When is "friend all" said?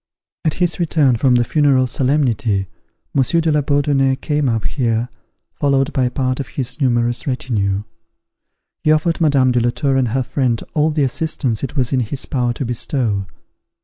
10.23-10.89